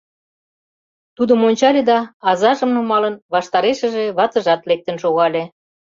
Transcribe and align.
Тудым 1.15 1.39
ончале 1.47 1.81
да, 1.89 1.99
азажым 2.29 2.69
нумалын, 2.75 3.15
ваштарешыже 3.33 4.03
ватыжат 4.17 4.61
лектын 4.69 4.95
шогале. 5.03 5.43